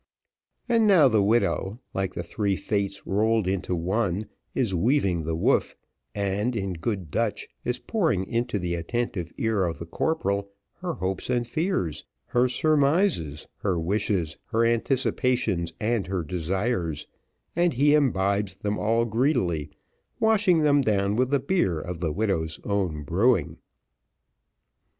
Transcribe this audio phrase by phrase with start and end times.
[0.67, 5.75] And now the widow, like the three fates rolled into one, is weaving the woof,
[6.15, 11.29] and, in good Dutch, is pouring into the attentive ear of the corporal her hopes
[11.29, 17.05] and fears, her surmises, her wishes, her anticipations, and her desires
[17.55, 19.69] and he imbibes them all greedily,
[20.19, 23.57] washing them down with the beer of the widow's own brewing.